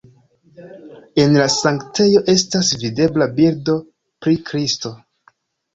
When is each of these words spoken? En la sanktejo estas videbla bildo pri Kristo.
En 1.23 1.35
la 1.41 1.45
sanktejo 1.57 2.23
estas 2.35 2.73
videbla 2.87 3.31
bildo 3.39 3.79
pri 4.27 4.39
Kristo. 4.51 4.99